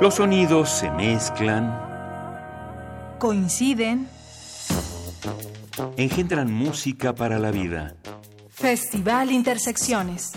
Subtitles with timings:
[0.00, 1.78] Los sonidos se mezclan,
[3.18, 4.08] coinciden,
[5.98, 7.94] engendran música para la vida.
[8.48, 10.32] Festival Intersecciones.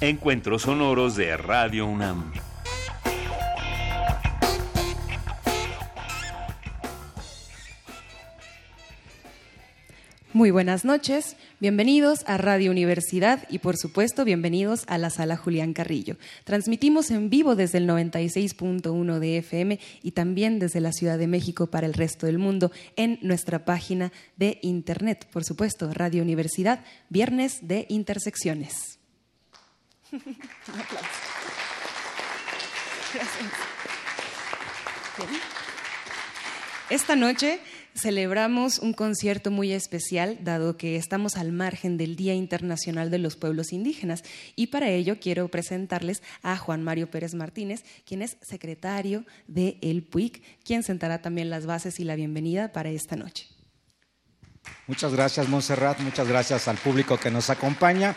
[0.00, 2.32] Encuentros sonoros de Radio UNAM.
[10.32, 15.72] Muy buenas noches, bienvenidos a Radio Universidad y por supuesto bienvenidos a la sala Julián
[15.72, 16.18] Carrillo.
[16.44, 21.68] Transmitimos en vivo desde el 96.1 de FM y también desde la Ciudad de México
[21.68, 27.66] para el resto del mundo en nuestra página de internet, por supuesto, Radio Universidad, Viernes
[27.66, 28.98] de Intersecciones.
[36.90, 37.58] Esta noche
[37.94, 43.36] celebramos un concierto muy especial, dado que estamos al margen del Día Internacional de los
[43.36, 44.24] Pueblos Indígenas.
[44.56, 50.02] Y para ello quiero presentarles a Juan Mario Pérez Martínez, quien es secretario de El
[50.02, 53.46] PUIC, quien sentará también las bases y la bienvenida para esta noche.
[54.86, 56.00] Muchas gracias, Montserrat.
[56.00, 58.16] Muchas gracias al público que nos acompaña.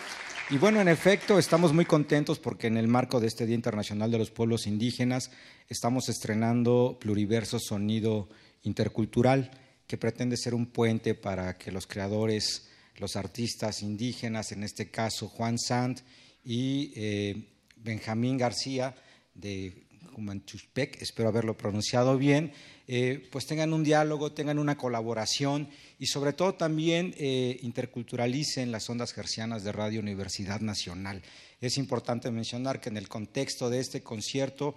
[0.49, 4.09] Y bueno, en efecto, estamos muy contentos porque en el marco de este Día Internacional
[4.09, 5.29] de los Pueblos Indígenas
[5.67, 8.29] estamos estrenando Pluriverso Sonido
[8.63, 9.51] Intercultural
[9.87, 15.29] que pretende ser un puente para que los creadores, los artistas indígenas, en este caso
[15.29, 16.01] Juan Sant
[16.43, 18.93] y eh, Benjamín García
[19.33, 22.51] de Humanchuspec, espero haberlo pronunciado bien,
[22.87, 28.89] eh, pues tengan un diálogo, tengan una colaboración y sobre todo también eh, interculturalicen las
[28.89, 31.21] ondas gercianas de Radio Universidad Nacional.
[31.61, 34.75] Es importante mencionar que en el contexto de este concierto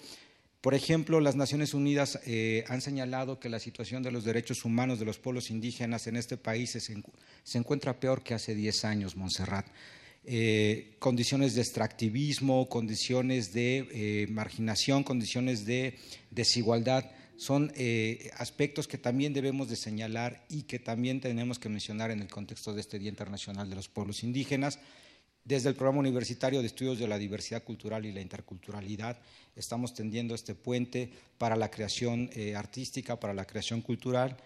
[0.60, 4.98] por ejemplo, las Naciones Unidas eh, han señalado que la situación de los derechos humanos
[4.98, 9.66] de los pueblos indígenas en este país se, encuentra peor que hace 10 años, Montserrat.
[10.24, 15.98] Eh, condiciones de extractivismo, condiciones de eh, marginación, condiciones de
[16.30, 17.72] desigualdad, son
[18.36, 22.74] aspectos que también debemos de señalar y que también tenemos que mencionar en el contexto
[22.74, 24.78] de este Día Internacional de los Pueblos Indígenas.
[25.44, 29.18] Desde el Programa Universitario de Estudios de la Diversidad Cultural y la Interculturalidad
[29.56, 34.36] estamos tendiendo este puente para la creación eh, artística, para la creación cultural,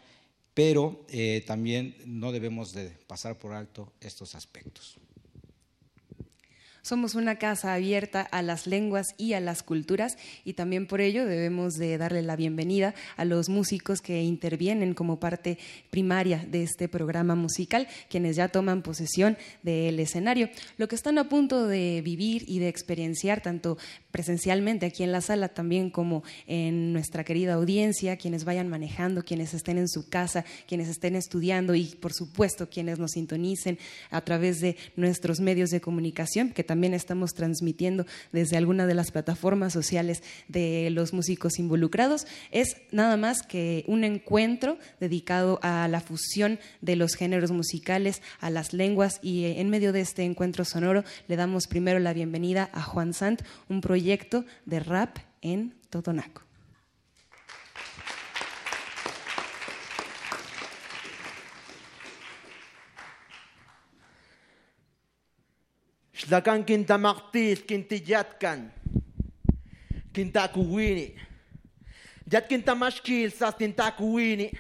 [0.55, 4.99] pero eh, también no debemos de pasar por alto estos aspectos.
[6.85, 11.25] Somos una casa abierta a las lenguas y a las culturas y también por ello
[11.25, 15.57] debemos de darle la bienvenida a los músicos que intervienen como parte
[15.89, 20.51] primaria de este programa musical, quienes ya toman posesión del escenario.
[20.77, 23.79] Lo que están a punto de vivir y de experienciar tanto
[24.15, 29.55] presencialmente aquí en la sala también como en nuestra querida audiencia, quienes vayan manejando, quienes
[29.55, 33.77] estén en su casa, quienes estén estudiando y por supuesto quienes nos sintonicen
[34.13, 39.11] a través de nuestros medios de comunicación que también estamos transmitiendo desde alguna de las
[39.11, 46.01] plataformas sociales de los músicos involucrados, es nada más que un encuentro dedicado a la
[46.01, 51.03] fusión de los géneros musicales, a las lenguas y en medio de este encuentro sonoro
[51.27, 54.04] le damos primero la bienvenida a Juan Sant, un proyecto
[54.65, 56.43] de rap en Totonaco.
[66.13, 68.73] Xlakan kintamaqtil kintiyatkan
[70.13, 71.17] kintakuwini.
[72.33, 74.53] Yat kintamashkil sas kintakuwini.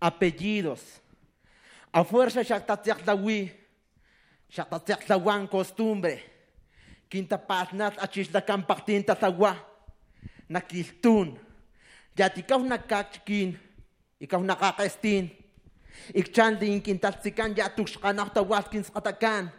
[0.00, 1.00] Apellidos.
[1.92, 3.52] A fuerza xaktatsiaklawi.
[4.48, 6.35] Xaktatsiaklawan costumbre.
[7.08, 9.56] Kintapasnat achishlakan paktin tatawa.
[10.48, 11.38] Nakiltun.
[12.18, 13.58] Yat ikaw nakachkin.
[14.20, 15.30] Ikaw nakakaestin.
[16.12, 19.52] Ikchandin kintatsikan yatukshkanak tawalkin skatakan.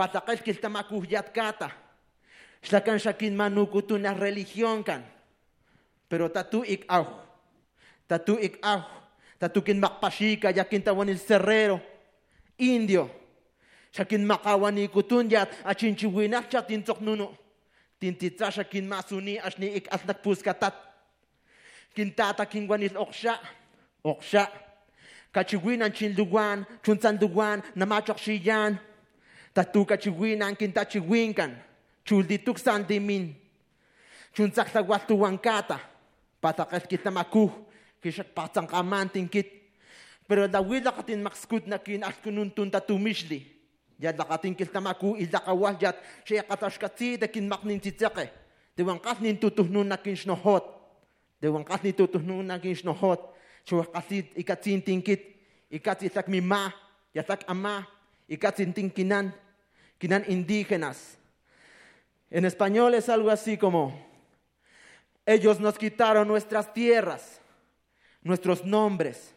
[0.00, 1.68] patakal kiltamakuhyat kata.
[2.64, 5.04] Shlakan shakin manukutu na religión kan.
[6.08, 7.04] Pero tatu ik au.
[8.08, 8.80] Tatu ik au.
[9.36, 11.80] Tatu kin makpashika yakin tawan el cerrero.
[12.56, 13.19] Indio.
[13.90, 17.36] Shakin makawani kutunyat achin chiwinak chatin nuno.
[18.00, 20.74] Tintitza shakin masuni ashni ik asnak puskatat.
[21.94, 23.38] Kintata kinwanil oksha.
[24.04, 24.48] Oksha.
[25.32, 28.78] Kachiwinan chin luwan, chunsan luwan, namachok shiyan.
[29.54, 31.54] Tatu kachiwinan kintachiwinkan.
[32.04, 33.34] Chuldituk sandimin.
[34.34, 35.78] Chunsak tawatuwankata.
[36.40, 37.50] Patakas kitamakuh.
[38.02, 39.50] Kishak patang kamantin kit.
[40.28, 43.59] Pero dawila katin makskut na kin askunun tuntatumishli.
[44.00, 48.32] Yad lakatin kiltamaku ilakawah yat siya katashkatsi da kin maknin titsake.
[48.76, 50.64] Dewangkas nin tutuhnun na kin shnohot.
[51.42, 53.20] Dewangkas nin tutuhnun na kin shnohot.
[53.68, 55.36] Siya kasit ikatsin tingkit.
[55.70, 56.72] Ikatsin mima.
[57.14, 57.84] Yasak ama
[58.94, 59.34] kinan,
[59.98, 61.18] kinan indígenas.
[62.30, 63.92] En español es algo así como,
[65.26, 67.40] ellos nos quitaron nuestras tierras,
[68.22, 69.34] nuestros nombres,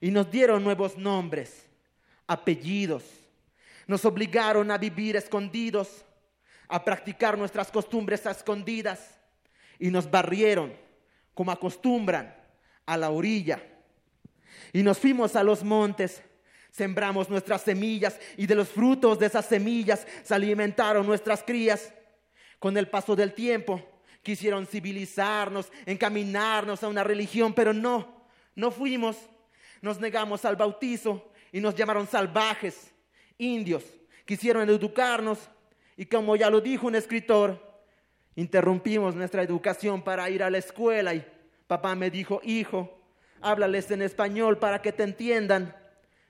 [0.00, 1.66] y nos dieron nuevos nombres,
[2.26, 3.04] apellidos.
[3.86, 6.04] Nos obligaron a vivir escondidos,
[6.68, 9.18] a practicar nuestras costumbres a escondidas,
[9.78, 10.72] y nos barrieron,
[11.34, 12.34] como acostumbran,
[12.86, 13.62] a la orilla.
[14.72, 16.22] Y nos fuimos a los montes,
[16.70, 21.92] sembramos nuestras semillas, y de los frutos de esas semillas se alimentaron nuestras crías.
[22.58, 23.82] Con el paso del tiempo,
[24.22, 29.16] quisieron civilizarnos, encaminarnos a una religión, pero no, no fuimos.
[29.82, 32.93] Nos negamos al bautizo y nos llamaron salvajes,
[33.38, 33.84] indios.
[34.24, 35.38] Quisieron educarnos
[35.96, 37.60] y como ya lo dijo un escritor,
[38.36, 41.24] interrumpimos nuestra educación para ir a la escuela y
[41.66, 42.98] papá me dijo, hijo,
[43.40, 45.76] háblales en español para que te entiendan.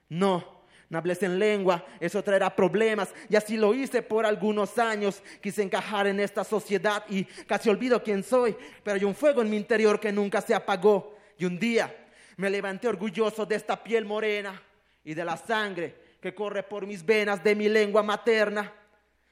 [0.07, 3.13] No, no hables en lengua, eso traerá problemas.
[3.29, 5.23] Y así lo hice por algunos años.
[5.41, 8.55] Quise encajar en esta sociedad y casi olvido quién soy.
[8.83, 11.15] Pero hay un fuego en mi interior que nunca se apagó.
[11.37, 11.93] Y un día
[12.37, 14.61] me levanté orgulloso de esta piel morena
[15.03, 18.71] y de la sangre que corre por mis venas de mi lengua materna.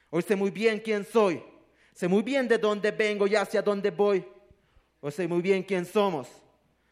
[0.09, 1.43] Hoy sé muy bien quién soy.
[1.93, 4.25] Sé muy bien de dónde vengo y hacia dónde voy.
[4.99, 6.27] Hoy sé muy bien quién somos.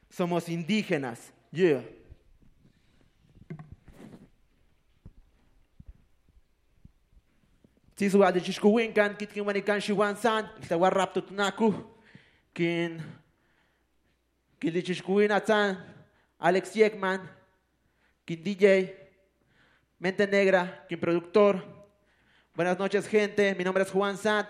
[0.10, 1.32] Somos indígenas.
[1.52, 1.84] Yeah.
[8.02, 11.70] Sisu ade chishkuwin kan kit kin wani kan shiwan san ta warrap tut naku
[12.54, 12.98] kin
[14.60, 15.78] kin di chishkuwin atan
[16.40, 17.22] Alex Yekman
[18.26, 18.90] kin DJ
[20.02, 21.64] Mente Negra kin productor.
[22.56, 24.50] Buenas noches gente, mi nombre es Juan Sant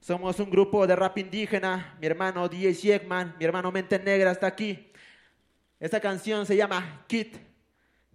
[0.00, 4.48] somos un grupo de rap indígena, mi hermano DJ Siegman, mi hermano Mente Negra está
[4.48, 4.90] aquí.
[5.78, 7.36] Esta canción se llama Kit,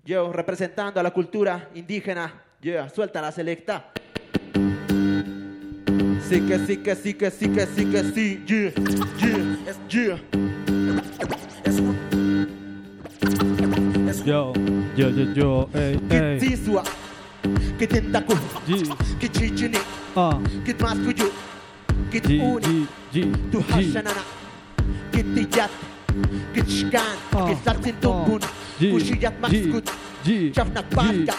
[0.03, 3.94] yo representando a la cultura indígena, yo, suelta la selecta.
[6.27, 8.74] Sí que sí que sí que sí que sí que sí, yeah,
[9.88, 10.19] yeah, yeah.
[14.25, 14.54] Yo,
[14.93, 15.99] Yo, yo, yo, ey, ey.
[16.09, 16.85] Get this one.
[17.79, 19.79] Get in chichini.
[20.17, 20.38] Ah.
[20.65, 21.31] Get maskuju.
[22.11, 22.88] Uni.
[23.13, 24.23] Tu hashanana.
[25.13, 25.71] Get the yat.
[26.53, 27.15] Get shkan.
[27.81, 28.41] Get tumbun.
[28.79, 29.88] Kushiyat maskut.
[30.51, 31.35] Chafnak paska.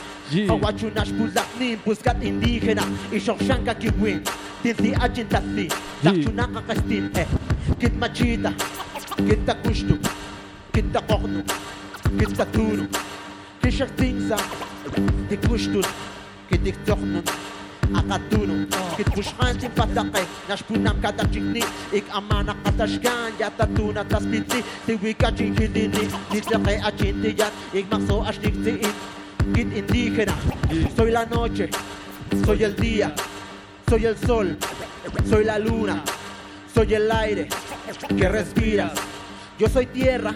[0.48, 1.76] Hawachunash pulaknin.
[1.84, 2.88] Puskat indígena.
[3.12, 4.24] Ishoshanka kiwin.
[4.62, 5.68] Tinti ajintati.
[6.02, 7.10] Lakchunaka kastin.
[7.16, 7.26] Eh.
[7.78, 8.54] Get machita.
[9.28, 9.98] Get takushtu.
[10.72, 11.44] Get takohnu.
[12.16, 13.11] Get tatuno.
[13.62, 14.36] Kita tunu Kishak tingsa
[15.28, 15.86] Tikushtun
[16.50, 17.24] Kitik toknun
[17.94, 18.66] akatuno
[18.96, 20.26] Kit pushkan tin patake
[21.02, 21.62] kada chikni.
[21.92, 28.22] Ik amana katashkan Yata tuna tas pitli Tiwi ka chinkidini Nitlake achinti yan Ik makso
[28.22, 28.94] ashniktiin
[29.54, 30.34] Kit indígena
[30.96, 31.70] Soy la noche
[32.44, 33.14] Soy el día
[33.88, 34.56] Soy el sol
[35.30, 36.02] Soy la luna
[36.74, 37.48] Soy el aire
[38.16, 38.92] que respiras.
[39.58, 40.34] Yo soy tierra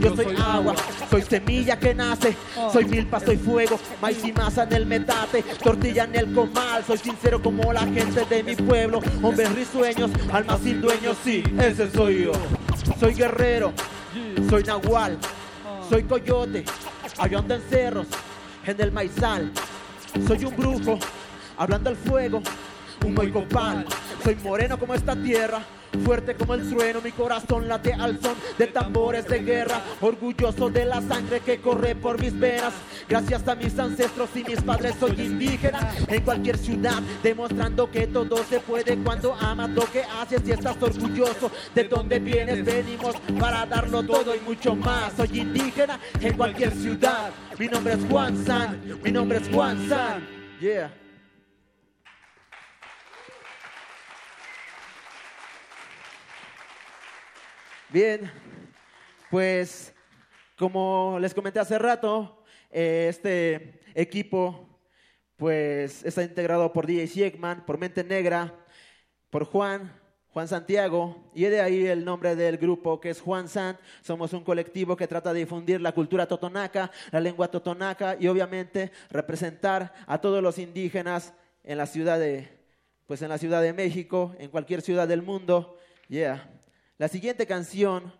[0.00, 0.74] yo soy agua,
[1.10, 2.36] soy semilla que nace,
[2.72, 6.98] soy milpa, soy fuego, maíz y masa en el metate, tortilla en el comal, soy
[6.98, 12.24] sincero como la gente de mi pueblo, hombres risueños, almas sin dueños, sí, ese soy
[12.24, 12.32] yo.
[13.00, 13.72] Soy guerrero,
[14.48, 15.18] soy nahual,
[15.88, 16.64] soy coyote,
[17.18, 18.06] avión en cerros,
[18.66, 19.50] en el maizal,
[20.26, 20.98] soy un brujo,
[21.56, 22.42] hablando al fuego,
[23.04, 23.86] humo y copal,
[24.22, 25.62] soy moreno como esta tierra.
[26.02, 29.80] Fuerte como el trueno, mi corazón late al son de tambores de guerra.
[30.00, 32.72] Orgulloso de la sangre que corre por mis venas.
[33.08, 35.92] Gracias a mis ancestros y mis padres soy indígena.
[36.08, 40.76] En cualquier ciudad, demostrando que todo se puede cuando amas lo que haces y estás
[40.80, 42.64] orgulloso de donde vienes.
[42.64, 45.12] Venimos para darlo todo y mucho más.
[45.16, 47.30] Soy indígena en cualquier ciudad.
[47.58, 48.80] Mi nombre es Juan San.
[49.02, 50.26] Mi nombre es Juan San.
[50.60, 51.03] Yeah.
[57.94, 58.28] Bien,
[59.30, 59.94] pues
[60.58, 64.80] como les comenté hace rato, eh, este equipo
[65.36, 68.52] pues está integrado por DJ Siegman, por Mente Negra,
[69.30, 69.92] por Juan,
[70.30, 73.78] Juan Santiago, y de ahí el nombre del grupo que es Juan Sant.
[74.02, 78.90] Somos un colectivo que trata de difundir la cultura totonaca, la lengua totonaca y obviamente
[79.08, 81.32] representar a todos los indígenas
[81.62, 82.48] en la ciudad de,
[83.06, 85.78] pues en la Ciudad de México, en cualquier ciudad del mundo.
[86.08, 86.50] Yeah.
[86.96, 88.12] La siguiente canción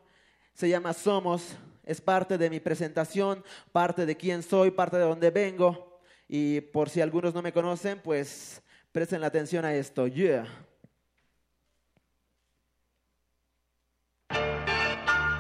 [0.52, 5.30] se llama Somos, es parte de mi presentación, parte de quién soy, parte de dónde
[5.30, 6.00] vengo.
[6.28, 10.08] Y por si algunos no me conocen, pues presten la atención a esto.
[10.08, 10.46] Yeah.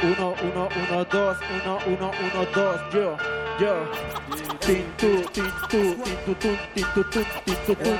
[0.02, 3.16] Uno, uno, uno, dos, uno, uno, uno, dos, yo.
[3.58, 3.90] Yo.
[4.60, 5.94] Tin, tu, tin, tu,
[6.34, 6.86] tin,
[7.64, 7.94] tu, tun,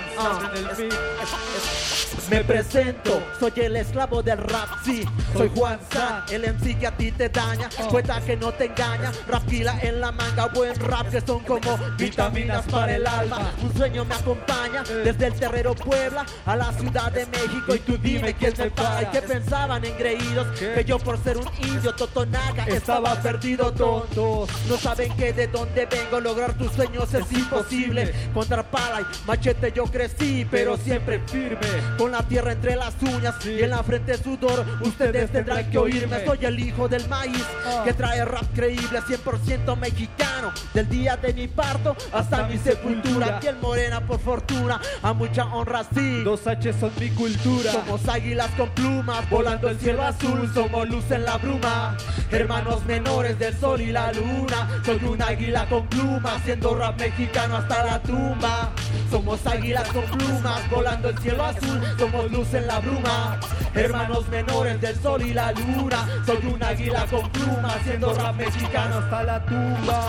[2.31, 5.05] Me presento, soy el esclavo del rap, sí,
[5.35, 9.13] soy Juan San, el MC que a ti te daña, cuenta que no te engaña,
[9.29, 14.05] rapquila en la manga, buen rap que son como vitaminas para el alma, un sueño
[14.05, 17.75] me acompaña desde el terrero Puebla a la Ciudad de México.
[17.75, 19.03] Y tú dime quién me para.
[19.03, 24.77] Y qué pensaban engreídos que yo por ser un indio totonaga estaba perdido tontos, no
[24.77, 29.85] saben que de dónde vengo, lograr tus sueños es imposible, contra pala y machete yo
[29.85, 34.65] crecí, pero siempre firme, con la tierra entre las uñas y en la frente sudor.
[34.83, 37.45] Ustedes tendrán que oírme, soy el hijo del maíz
[37.85, 40.53] que trae rap creíble, 100% mexicano.
[40.73, 45.85] Del día de mi parto hasta mi sepultura, piel morena por fortuna, a mucha honra
[45.93, 46.23] sí.
[46.23, 47.73] Dos H son mi cultura.
[47.73, 51.97] Somos águilas con plumas, volando el cielo azul, somos luz en la bruma.
[52.31, 57.57] Hermanos menores del sol y la luna, soy un águila con plumas, siendo rap mexicano
[57.57, 58.71] hasta la tumba.
[59.11, 63.41] Somos águilas con plumas, volando el cielo azul, somos luz en la bruma.
[63.75, 68.99] Hermanos menores del sol y la luna, soy un águila con plumas, siendo rap mexicano
[68.99, 70.01] hasta la tumba.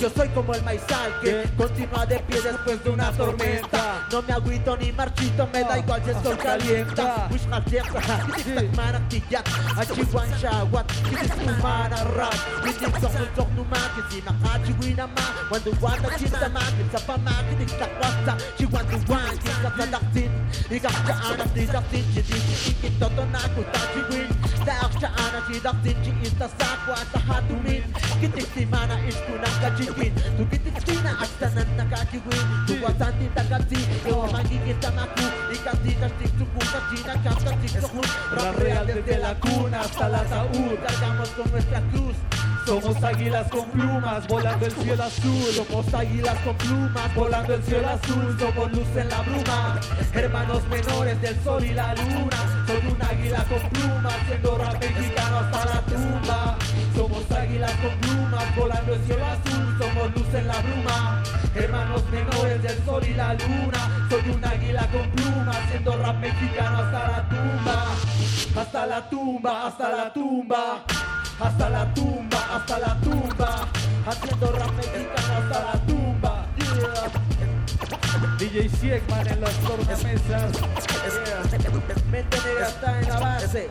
[0.00, 4.06] Yo soy como el maizal que continúa de pie después de una tormenta.
[4.10, 7.28] No me agüito ni marchito, me da igual si el sol calienta.
[7.30, 12.34] Wish my mana tiyat, achiwan shawat, kitik umana rap.
[21.20, 22.80] Kitik sok sok numa, kitik nakachiwi nama, wando wanda chinta ma, kitik pa ma, kitik
[22.80, 24.28] takwasta, chiwan tuwan, kitik sadaktin, ikak ka anak di daktin, kitik ikit toto na kutachiwin.
[24.60, 27.82] Daak siya anak si daktin, chi ista sakwa sa hatumin.
[28.20, 32.46] Kitik si mana isku ng kachikin, tu kitik sina asta nan nakachiwin.
[32.68, 38.02] Tuwasan din takati, yo magiging tamaku, ikati na stik suku, kachina chanta stik suku.
[38.36, 42.16] Rap real desde la cuna hasta la ataúd, cargamos con nuestra cruz.
[42.66, 45.50] Somos águilas con plumas, volando el cielo azul.
[45.56, 49.80] Somos águilas con plumas, volando el cielo azul, somos luz en la bruma.
[50.12, 55.38] Hermanos menores del sol y la luna, soy un águila con plumas, siendo rap mexicano
[55.38, 56.58] hasta la tumba.
[56.94, 61.22] Somos águilas con plumas, volando el cielo azul, somos luz en la bruma.
[61.54, 66.78] Hermanos menores del sol y la luna, soy un águila con plumas, siendo rap mexicano
[66.78, 67.84] hasta la tumba.
[68.56, 70.84] Hasta la tumba, hasta la tumba.
[71.40, 73.68] Hasta la tumba, hasta la tumba,
[74.06, 75.79] haciendo rap mexicano hasta la tumba.
[78.10, 78.30] Yeah.
[78.38, 80.52] DJ Siegman en las tornamesas.
[82.10, 83.70] Mente negra está en la base.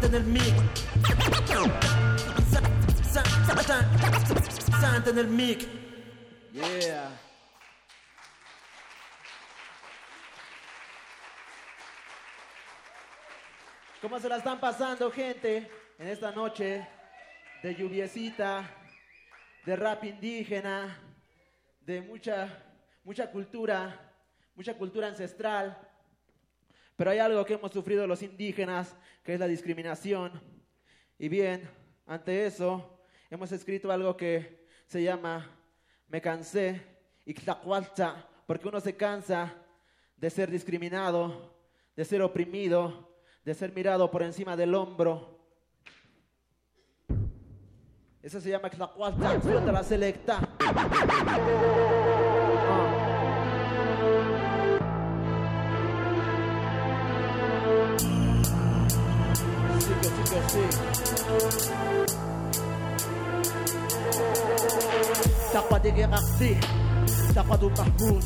[0.00, 0.08] Yeah.
[0.08, 0.54] en el mic.
[4.80, 5.68] Santa en.
[6.52, 7.10] Yeah.
[14.02, 15.70] ¿Cómo se la están pasando, gente?
[15.98, 16.86] En esta noche
[17.62, 18.68] de lluviecita,
[19.64, 20.98] de rap indígena,
[21.80, 22.48] de mucha,
[23.02, 24.12] mucha cultura,
[24.54, 25.85] mucha cultura ancestral.
[26.96, 30.32] Pero hay algo que hemos sufrido los indígenas, que es la discriminación.
[31.18, 31.68] Y bien,
[32.06, 33.00] ante eso,
[33.30, 35.46] hemos escrito algo que se llama
[36.08, 36.80] Me cansé,
[37.26, 39.52] Ixtacualta, porque uno se cansa
[40.16, 41.54] de ser discriminado,
[41.94, 45.36] de ser oprimido, de ser mirado por encima del hombro.
[48.22, 50.40] Eso se llama Ixtacualta, suelta la selecta.
[65.52, 66.58] Sarfade Gerardi,
[67.32, 68.22] Sarfado Mahmoud,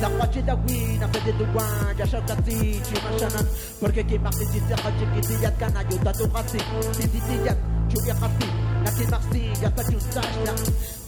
[0.00, 3.46] Sarfade Dawi, Nafede Douan, Jashakati, Chimashanan,
[3.80, 6.58] porque que marti si serra chiquitiyat canayo, tato rasi,
[6.98, 8.46] tititiyat, chulia rasi,
[8.84, 10.52] naki marsi, yata chustashna,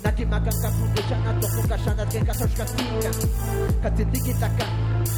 [0.04, 3.10] naki makaka kudeshana, toko kashana, tenka soshkasika,
[3.82, 4.66] katitiki taka,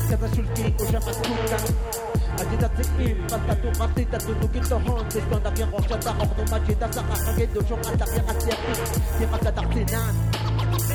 [0.08, 2.07] kata shulki, kushamaskuka,
[2.42, 7.96] אג'ידת זקנים, פסקת ומחתי תצודו כתהון, תסתון דפיין ראש שטח, אוכנו מג'ידה סחר חגידו שומעת
[7.98, 8.72] דפיין חצייתי,
[9.18, 10.14] תימא תדחצינן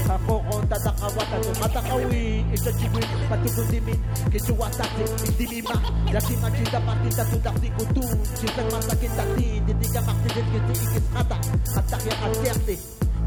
[0.03, 5.75] Kakoron tata kawat tata mata kawi Isa chiwin patukun dimin Kisua tati indimima
[6.11, 8.03] Laki majida pati tatu dakti kutu
[8.35, 11.37] Sisang mata kintati Ditiga maksidin kiti ikis kata
[11.79, 12.75] Atak yang asyakti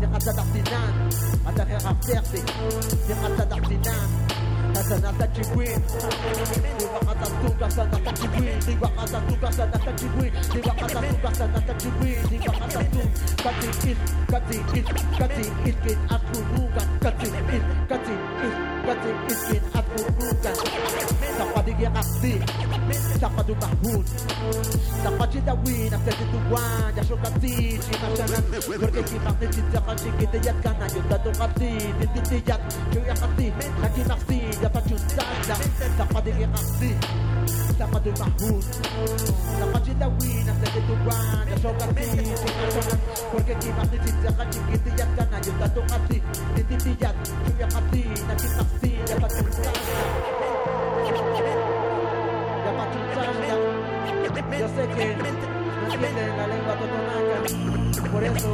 [0.02, 0.92] Yang ada daktinan
[1.48, 2.40] Atak yang asyakti
[3.08, 4.08] Yang ada daktinan
[4.82, 5.80] Sanata Kiwin
[6.78, 11.74] Dewa Kata Tuka Sanata Kiwin Dewa Kata Tuka Sanata Kiwin Dewa Kata Tuka Sanata
[13.46, 14.84] cut it in, cut it in,
[15.16, 19.30] cut it in, get up to Rugan, cut it in, cut it in, cut it
[19.30, 20.56] in, get up to Rugan.
[21.36, 22.42] Somebody get up big,
[23.20, 24.08] somebody back hood.
[25.02, 28.42] Somebody that win, I'm telling you one, just look at it, in a sharan.
[28.80, 31.82] You're taking up the tita, I'm taking the yat kana, you're not doing up it,
[31.86, 32.60] in the yat,
[32.90, 33.06] it,
[36.82, 38.62] it, tu bahun,
[39.58, 42.98] dapat cinta win, dapat tu wan, ya so kati, cinta kanan,
[43.34, 46.18] porque kita ni cinta kan kita yat kan ayo dato kati,
[46.54, 49.70] tinti tiyat, cuy kati, lagi nakti, dapat cinta.
[52.62, 53.22] Dapat cinta,
[54.56, 55.26] yo sé que no
[56.36, 57.38] la lengua totonaca,
[58.12, 58.50] por eso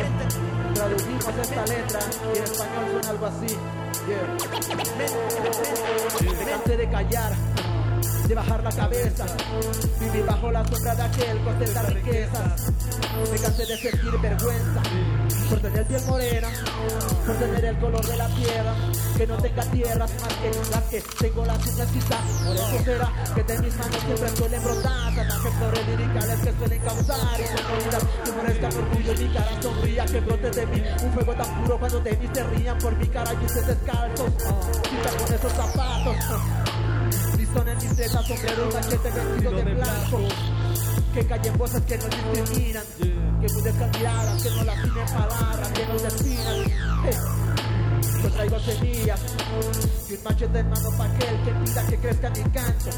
[0.74, 2.00] traducimos esta letra
[2.32, 3.52] y en español suena algo así.
[4.02, 4.26] Yeah.
[6.34, 7.32] Me cansé de callar,
[8.28, 9.26] de bajar la cabeza,
[10.00, 12.72] vivir bajo la sombra de aquel que ostenta riquezas.
[13.30, 14.82] Me cansé de sentir vergüenza
[15.48, 16.48] por tener piel morena,
[17.26, 18.74] por tener el color de la tierra,
[19.16, 22.20] que no tenga tierras más que las que tengo las uñas quizás.
[22.46, 26.78] Por eso será que de mis manos siempre suelen brotar salvajes flores liricales que suelen
[26.80, 28.02] causar incomodidad.
[28.24, 31.78] Que merezca orgullo y mi cara sonría, que brote de mí un fuego tan puro
[31.78, 34.30] cuando de mí se rían por mi cara y ustedes descalzos.
[34.82, 36.71] Quita con esos zapatos.
[37.52, 40.20] Mis tetas, sombrero, machete, vestido de blanco.
[41.12, 45.94] Que callen voces que no discriminan, que mudezcan miradas, que no lastimen palabras, que no
[45.98, 47.41] definan.
[48.22, 49.20] Yo traigo semillas
[50.08, 52.90] y un machete en mano pa' aquel que pida que crezca mi canto.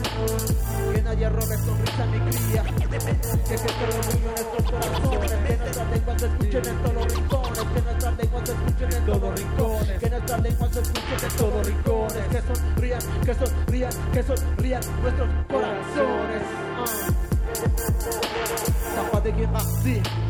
[0.92, 2.62] Que nadie robe sonrisa a mi cría.
[2.62, 5.30] Que crezca el orgullo en estos corazones.
[5.48, 7.58] Que nuestras lenguas se escuchen en todos los rincones.
[7.58, 9.98] Que nuestras lenguas se escuchen en todos los rincones.
[9.98, 12.24] Que nuestras lenguas se escuchen en todos los rincones.
[12.28, 16.42] Que sonrían, que sonrían, que sonrían nuestros corazones.
[19.24, 20.23] De de cinta wina que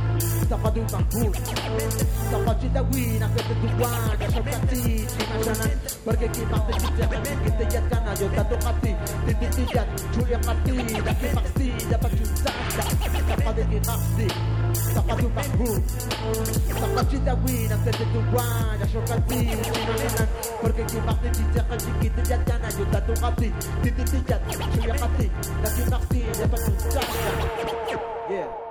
[6.67, 7.09] te chicha.
[7.45, 8.15] Que te yat kana.
[8.15, 8.97] Yo tato kati.
[9.27, 9.89] Titi tiyat.
[10.13, 10.73] Chulia kati.
[11.05, 11.67] Da que maxi.
[11.91, 12.83] Da pa chusata.
[13.29, 14.27] Tapa de quien así.
[14.95, 15.83] Tapa de un mahmoud.
[16.81, 18.79] Tapa cinta wina que te tuan.
[18.79, 19.39] Ya son kati.
[19.39, 20.29] Chinachanan.
[20.61, 21.63] Porque quien más te chicha.
[22.01, 22.69] Que te yat kana.
[22.71, 23.53] Yo tato kati.
[23.83, 24.41] Titi tiyat.
[24.75, 25.31] Chulia kati.
[25.63, 26.21] Da que maxi.
[26.41, 27.01] Da pa chusata.
[28.31, 28.64] Yeah.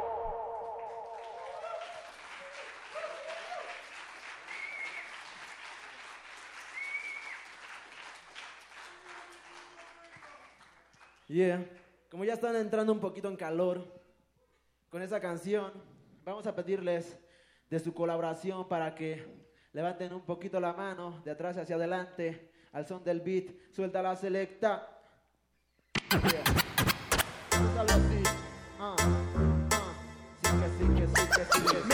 [11.34, 11.66] Yeah.
[12.12, 13.84] Como ya están entrando un poquito en calor
[14.92, 15.72] con esa canción,
[16.24, 17.18] vamos a pedirles
[17.72, 19.26] de su colaboración para que
[19.72, 23.48] levanten un poquito la mano de atrás hacia adelante al son del beat.
[23.72, 24.88] Suelta la selecta.
[26.12, 26.44] Yeah.
[28.80, 29.96] Ah, ah.
[30.44, 31.94] Sí que sí, que sí, que sí, que sí.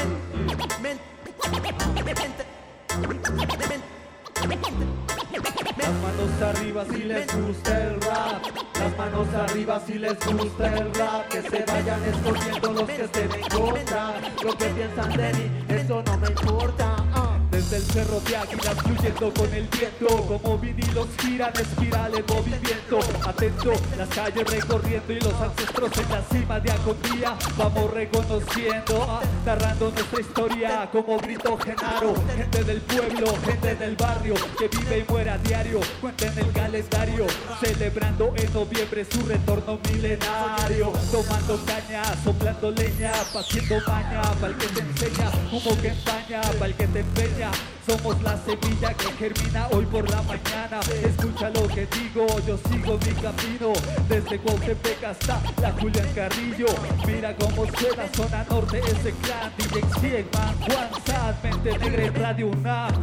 [5.32, 8.46] Las manos arriba si les gusta el rap.
[8.80, 11.28] Las manos arriba si les gusta el rap.
[11.30, 14.14] Que se vayan escogiendo los que estén en contra.
[14.44, 16.96] Lo que piensan de mí, eso no me importa.
[17.14, 17.29] ah.
[17.60, 23.00] Desde el cerro de águilas fluyendo con el viento Como vinilos giran espiral en movimiento
[23.28, 29.92] Atento, las calles recorriendo y los ancestros en la cima de agonía Vamos reconociendo, narrando
[29.92, 35.30] nuestra historia Como grito Genaro, gente del pueblo, gente del barrio Que vive y muere
[35.32, 37.28] a diario, cuenten el calendario
[37.62, 44.80] Celebrando en noviembre su retorno milenario Tomando caña, soplando leña, haciendo maña Pa'l que te
[44.80, 47.49] enseña, humo que empaña, pa'l que te empeña
[47.90, 50.80] somos la semilla que germina hoy por la mañana.
[51.04, 53.74] Escucha lo que digo, yo sigo mi camino.
[54.08, 56.68] Desde Cuautepec hasta la Julián Carrillo.
[57.08, 59.52] Mira cómo suena zona norte ese clan.
[59.58, 62.94] DJ Siegman, Juan Sad, Mente Negra en Radio UNAM.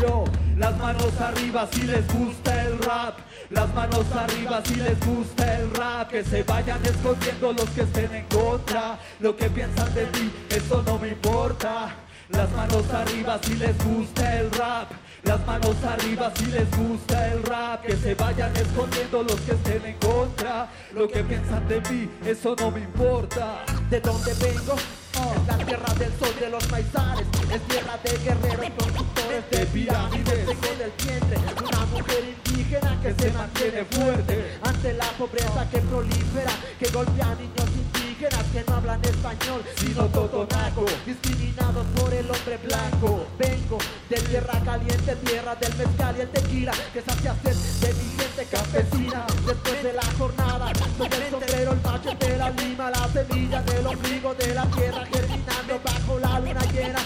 [0.00, 0.24] Yo,
[0.56, 3.18] las manos arriba si les gusta el rap.
[3.50, 6.08] Las manos arriba si les gusta el rap.
[6.08, 8.98] Que se vayan escondiendo los que estén en contra.
[9.20, 12.05] Lo que piensan de mí, eso no me importa.
[12.28, 14.90] Las manos arriba si les gusta el rap.
[15.22, 17.82] Las manos arriba si les gusta el rap.
[17.82, 20.68] Que se vayan escondiendo los que estén en contra.
[20.92, 23.64] Lo que piensan de mí, eso no me importa.
[23.90, 24.74] ¿De dónde vengo?
[25.16, 30.46] Es la tierra del sol de los maizares, es tierra de guerreros constructores de pirámides.
[30.46, 36.52] Tengo del vientre una mujer indígena que se mantiene fuerte ante la pobreza que prolifera,
[36.78, 37.85] que golpea a niños indígenas
[38.16, 43.26] que no hablan español, sino totonaco, discriminados por el hombre blanco.
[43.38, 48.10] Vengo de tierra caliente, tierra del mezcal y el tequila, que sacia sed de mi
[48.16, 49.26] gente campesina.
[49.46, 54.34] Después de la jornada, soy el sombrero, el machete, la lima, la semilla del ombligo
[54.34, 56.98] de la tierra germinando bajo la luna llena.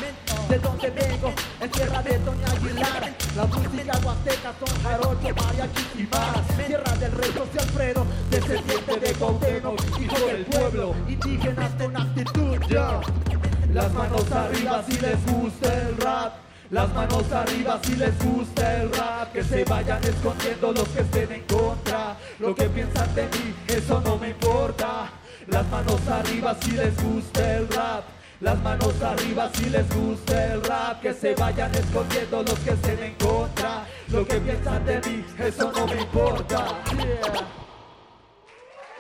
[0.50, 6.66] De donde vengo, en tierra de Doña Aguilar, la música huasteca son jarocho, mariachi y.
[6.66, 13.00] Tierra del rey José Alfredo, descendiente de Cuauhtémoc, hijo del pueblo, indígenas con actitud, ya.
[13.72, 16.32] Las manos arriba si les gusta el rap.
[16.70, 19.32] Las manos arriba si les gusta el rap.
[19.32, 22.16] Que se vayan escondiendo los que estén en contra.
[22.40, 25.12] Lo que piensan de mí, eso no me importa.
[25.46, 28.19] Las manos arriba si les gusta el rap.
[28.40, 31.02] Las manos arriba si les gusta el rap.
[31.02, 33.86] Que se vayan escondiendo los que estén en contra.
[34.08, 36.82] Lo que piensan de mí, eso no me importa.
[36.96, 37.48] Yeah.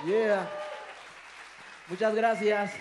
[0.06, 0.50] Yeah.
[1.88, 2.72] Muchas gracias.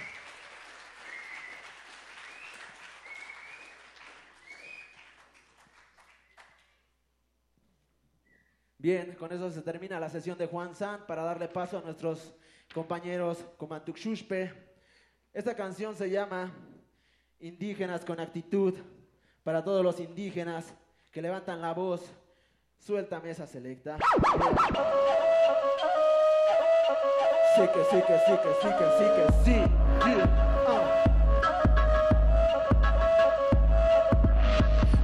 [8.78, 12.34] Bien, con eso se termina la sesión de Juan San para darle paso a nuestros
[12.74, 14.69] compañeros Comantuk Shushpe.
[15.34, 16.52] Esta canción se llama
[17.40, 18.74] Indígenas con actitud
[19.44, 20.74] para todos los indígenas
[21.12, 22.02] que levantan la voz.
[22.80, 23.98] Suéltame esa selecta.
[27.56, 29.56] Sí que sí que sí que sí que sí que sí.
[30.06, 30.30] Yeah.
[30.68, 31.04] Ah.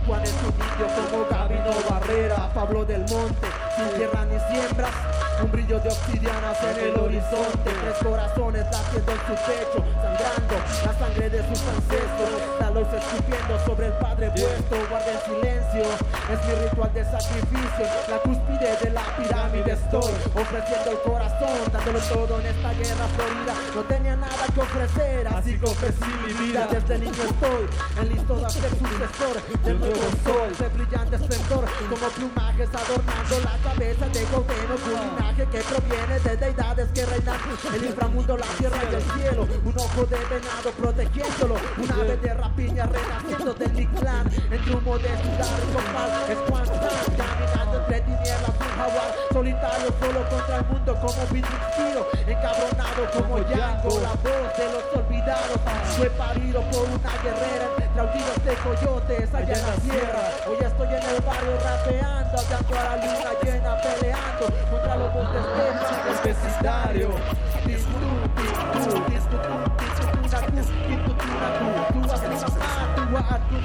[0.07, 4.91] Juan es un como Gabino Barrera, Pablo del Monte, sin tierra ni siembras,
[5.41, 10.93] un brillo de obsidianas en el horizonte, tres corazones latiendo en su pecho, sangrando la
[10.97, 15.83] sangre de sus ancestros, la luz escupiendo sobre el Padre vuestro, guarda el silencio,
[16.31, 21.99] es mi ritual de sacrificio, la cúspide de la pirámide estoy, ofreciendo el corazón, dándolo
[21.99, 26.67] todo en esta guerra florida, no tenía nada que ofrecer, así que ofrecí mi vida,
[26.71, 27.65] desde niño estoy,
[28.01, 33.57] en listo de ser sucesor del nuevo sol, de brillante esplendor, como plumajes adornando la
[33.69, 37.39] cabeza de Cuauhtémoc, un que proviene de deidades que reinan
[37.73, 42.33] el inframundo, la tierra y el cielo, un ojo de venado protegiéndolo, un ave de
[42.33, 46.65] rapiña renaciendo del Mictlán, entre humo de ciudad y copal, es Juan
[47.17, 54.13] caminando entre tinieblas, jaguar solitario, solo contra el mundo como Pitbull, encabronado como Yango, la
[54.23, 55.59] voz de los olvidados,
[55.97, 60.87] fue parido por una guerrera entre aullidos de coyotes allá en la sierra, hoy estoy
[60.87, 65.41] en el barrio rapeando, hallando a la luna llena, peleando contra los montes
[66.09, 67.09] El vecindario.
[73.55, 73.64] Indígenas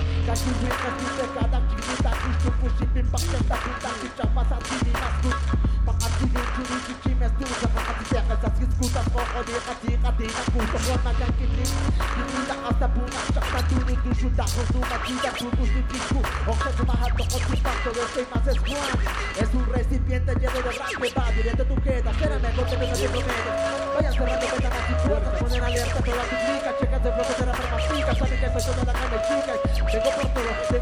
[19.37, 22.77] Es un recipiente lleno de rap que va directo a tu queda Será mejor que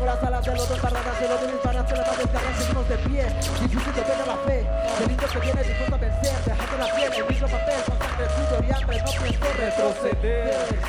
[0.10, 2.58] las alas de los dos barradas De los de mis varas Se las va a
[2.58, 3.26] Seguimos de pie
[3.62, 4.65] Difícil de ver la fe
[5.00, 8.26] Del indio que viene dispuesto a vencer Dejando la piel El mismo papel Con sangre,
[8.36, 10.80] sudor y hambre No pienso retroceder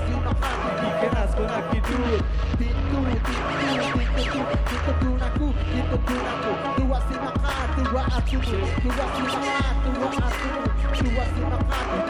[0.00, 1.17] Ah, yeah, yeah.
[1.38, 2.18] Con actitud.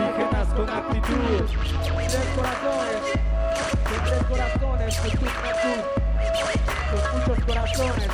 [0.08, 1.44] Indígenas con actitud.
[2.08, 3.04] Tres corazones,
[4.96, 5.74] tres corazones,
[6.90, 8.08] con muchos corazones,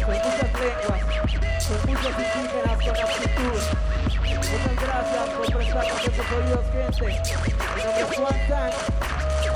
[0.00, 3.60] con muchas lenguas, con muchos indígenas con actitud.
[4.52, 7.04] Muchas gracias por prestarnos estos oídos, gente.
[8.08, 8.91] Mi.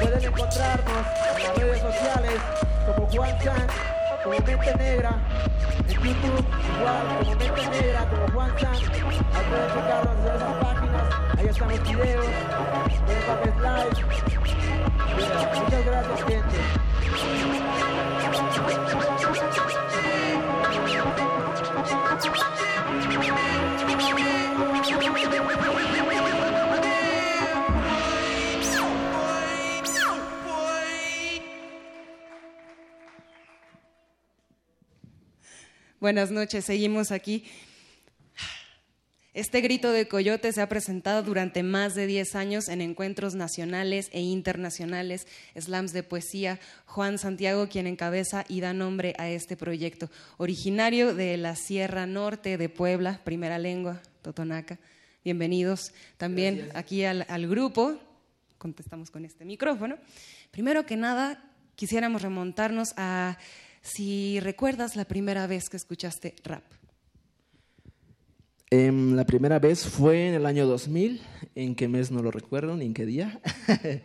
[0.06, 2.40] Pueden encontrarnos en las redes sociales
[2.86, 3.66] como Juan San
[4.22, 5.18] como Mente Negra.
[5.88, 6.46] En YouTube,
[6.78, 8.72] igual, como Mente Negra, como Juan San.
[8.72, 11.02] Ahí pueden checarlos en esas páginas.
[11.36, 12.26] Ahí están los videos.
[13.04, 13.96] Pueden ver live.
[15.60, 17.65] Muchas gracias, gente.
[36.06, 37.42] Buenas noches, seguimos aquí.
[39.34, 44.08] Este grito de coyote se ha presentado durante más de 10 años en encuentros nacionales
[44.12, 46.60] e internacionales, slams de poesía.
[46.84, 52.56] Juan Santiago, quien encabeza y da nombre a este proyecto, originario de la Sierra Norte
[52.56, 54.78] de Puebla, primera lengua, Totonaca.
[55.24, 57.98] Bienvenidos también aquí al, al grupo.
[58.58, 59.98] Contestamos con este micrófono.
[60.52, 61.42] Primero que nada,
[61.74, 63.38] quisiéramos remontarnos a
[63.86, 66.64] si recuerdas la primera vez que escuchaste rap.
[68.70, 71.20] Em, la primera vez fue en el año 2000,
[71.54, 73.40] en qué mes no lo recuerdo ni en qué día,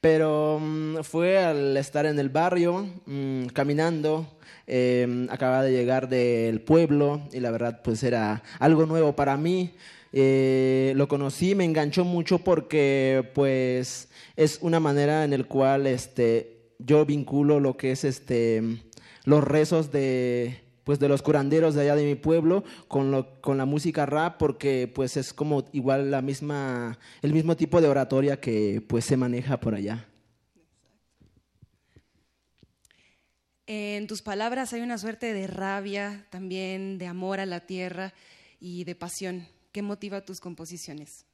[0.00, 6.60] pero mm, fue al estar en el barrio, mm, caminando, em, acababa de llegar del
[6.60, 9.74] pueblo y la verdad pues era algo nuevo para mí.
[10.12, 16.70] Eh, lo conocí, me enganchó mucho porque pues es una manera en el cual este,
[16.78, 18.62] yo vinculo lo que es este,
[19.24, 23.56] los rezos de pues de los curanderos de allá de mi pueblo con, lo, con
[23.56, 28.38] la música rap porque pues es como igual la misma el mismo tipo de oratoria
[28.38, 30.06] que pues se maneja por allá.
[33.66, 38.12] En tus palabras hay una suerte de rabia, también de amor a la tierra
[38.60, 39.48] y de pasión.
[39.72, 41.24] ¿Qué motiva tus composiciones?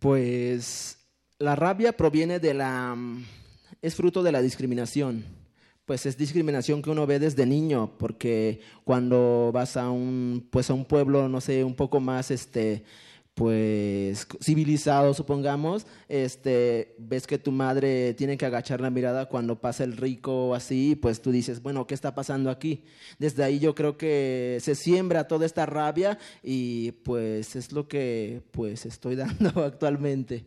[0.00, 0.98] Pues
[1.38, 2.96] la rabia proviene de la
[3.82, 5.43] es fruto de la discriminación
[5.86, 10.74] pues es discriminación que uno ve desde niño, porque cuando vas a un, pues a
[10.74, 12.84] un pueblo, no sé, un poco más, este,
[13.34, 19.82] pues civilizado, supongamos, este, ves que tu madre tiene que agachar la mirada cuando pasa
[19.82, 22.84] el rico así, pues tú dices, bueno, ¿qué está pasando aquí?
[23.18, 28.42] Desde ahí yo creo que se siembra toda esta rabia y pues es lo que
[28.52, 30.46] pues estoy dando actualmente.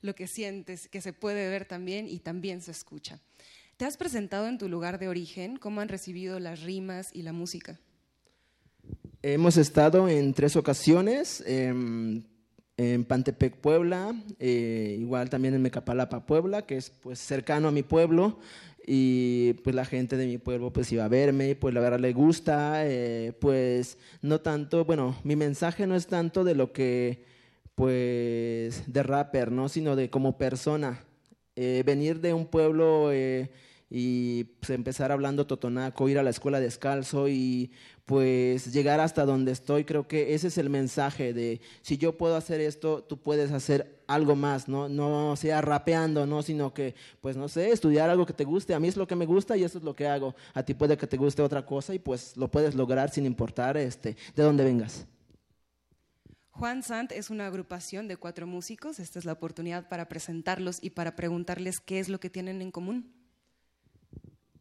[0.00, 3.20] Lo que sientes, que se puede ver también y también se escucha.
[3.78, 5.56] ¿Te has presentado en tu lugar de origen?
[5.56, 7.78] ¿Cómo han recibido las rimas y la música?
[9.22, 12.26] Hemos estado en tres ocasiones, en,
[12.76, 17.84] en Pantepec, Puebla, eh, igual también en Mecapalapa, Puebla, que es pues cercano a mi
[17.84, 18.40] pueblo,
[18.84, 22.12] y pues la gente de mi pueblo pues iba a verme, pues la verdad le
[22.12, 27.22] gusta, eh, pues no tanto, bueno, mi mensaje no es tanto de lo que
[27.76, 29.68] pues de rapper, ¿no?
[29.68, 31.04] Sino de como persona.
[31.54, 33.12] Eh, venir de un pueblo
[33.90, 37.70] y pues, empezar hablando totonaco, ir a la escuela descalzo y
[38.04, 42.36] pues llegar hasta donde estoy, creo que ese es el mensaje de si yo puedo
[42.36, 47.36] hacer esto, tú puedes hacer algo más, no, no sea rapeando, no, sino que, pues
[47.36, 49.64] no sé, estudiar algo que te guste, a mí es lo que me gusta y
[49.64, 52.36] eso es lo que hago, a ti puede que te guste otra cosa y pues
[52.36, 55.06] lo puedes lograr sin importar este, de dónde vengas.
[56.50, 58.98] Juan Sant es una agrupación de cuatro músicos.
[58.98, 62.72] Esta es la oportunidad para presentarlos y para preguntarles qué es lo que tienen en
[62.72, 63.17] común.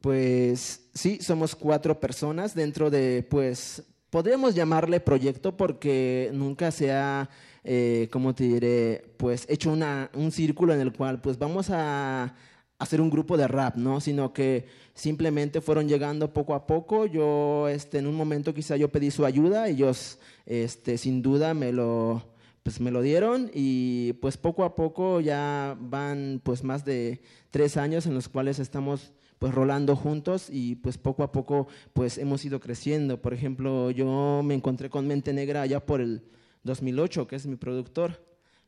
[0.01, 7.29] Pues sí, somos cuatro personas dentro de, pues, podríamos llamarle proyecto porque nunca se ha,
[7.63, 9.13] eh, ¿cómo te diré?
[9.17, 12.35] Pues hecho una, un círculo en el cual, pues, vamos a
[12.79, 13.99] hacer un grupo de rap, ¿no?
[14.01, 17.05] Sino que simplemente fueron llegando poco a poco.
[17.05, 21.71] Yo, este, en un momento quizá yo pedí su ayuda, ellos, este, sin duda me
[21.71, 22.23] lo,
[22.63, 27.77] pues me lo dieron y pues poco a poco ya van pues más de tres
[27.77, 32.43] años en los cuales estamos pues rolando juntos y pues poco a poco pues hemos
[32.45, 33.21] ido creciendo.
[33.21, 36.23] Por ejemplo, yo me encontré con Mente Negra allá por el
[36.63, 38.23] 2008, que es mi productor.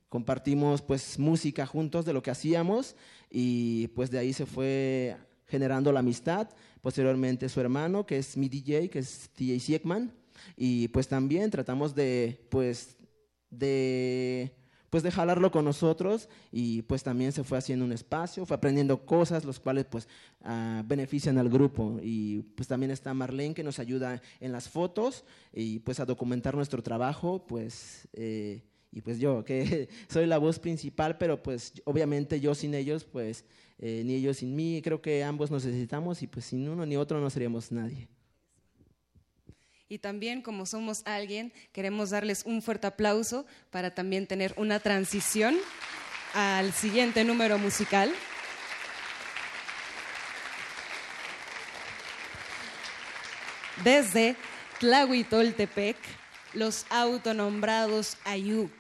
[0.10, 2.96] Compartimos pues música juntos de lo que hacíamos
[3.30, 6.50] y pues de ahí se fue generando la amistad.
[6.82, 10.12] Posteriormente su hermano, que es mi DJ, que es DJ Siekman.
[10.56, 12.98] Y pues también tratamos de pues
[13.50, 14.52] de
[14.90, 19.06] pues de jalarlo con nosotros y pues también se fue haciendo un espacio, fue aprendiendo
[19.06, 20.08] cosas, los cuales pues
[20.42, 25.24] uh, benefician al grupo y pues también está Marlene que nos ayuda en las fotos
[25.54, 30.60] y pues a documentar nuestro trabajo, pues eh, y pues yo que soy la voz
[30.60, 33.46] principal, pero pues obviamente yo sin ellos pues
[33.78, 36.98] eh, ni ellos sin mí, creo que ambos nos necesitamos y pues sin uno ni
[36.98, 38.10] otro no seríamos nadie.
[39.90, 45.58] Y también como somos alguien, queremos darles un fuerte aplauso para también tener una transición
[46.34, 48.14] al siguiente número musical.
[53.84, 54.36] Desde
[54.80, 55.98] Tlahuitoltepec,
[56.54, 58.72] los autonombrados Ayuk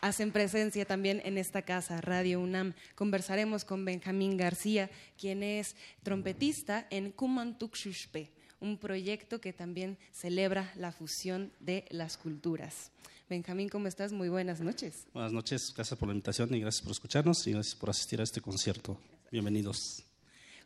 [0.00, 2.74] hacen presencia también en esta casa, Radio UNAM.
[2.94, 4.88] Conversaremos con Benjamín García,
[5.18, 12.90] quien es trompetista en Kumantukshushpe, un proyecto que también celebra la fusión de las culturas.
[13.28, 14.12] Benjamín, ¿cómo estás?
[14.12, 15.06] Muy buenas noches.
[15.12, 18.24] Buenas noches, gracias por la invitación y gracias por escucharnos y gracias por asistir a
[18.24, 18.98] este concierto.
[19.32, 20.04] Bienvenidos.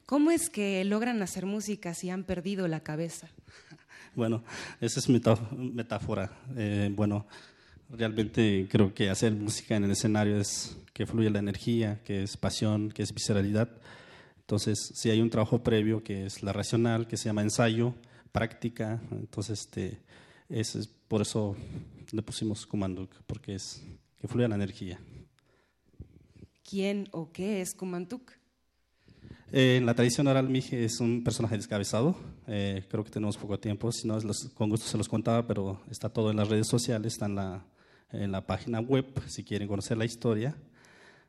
[0.05, 3.29] ¿Cómo es que logran hacer música si han perdido la cabeza?
[4.13, 4.43] Bueno,
[4.81, 6.37] esa es metáfora.
[6.57, 7.29] Eh, bueno,
[7.91, 12.37] realmente creo que hacer música en el escenario es que fluye la energía, que es
[12.37, 13.69] pasión, que es visceralidad.
[14.51, 17.95] Entonces, si hay un trabajo previo que es la racional, que se llama ensayo,
[18.33, 20.01] práctica, entonces este,
[20.49, 21.55] es, por eso
[22.11, 23.81] le pusimos Kumanduk, porque es
[24.21, 24.99] que fluye la energía.
[26.69, 28.33] ¿Quién o qué es Kumanduk?
[29.53, 32.17] Eh, en la tradición oral, Mije es un personaje descabezado.
[32.49, 34.19] Eh, creo que tenemos poco tiempo, si no,
[34.55, 37.65] con gusto se los contaba, pero está todo en las redes sociales, está en la,
[38.11, 40.57] en la página web, si quieren conocer la historia.